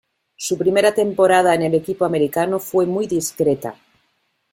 Su 0.35 0.57
primera 0.57 0.95
temporada 0.95 1.53
en 1.53 1.61
el 1.61 1.75
equipo 1.75 2.05
americano 2.05 2.57
fue 2.57 2.87
muy 2.87 3.05
discreta. 3.05 3.75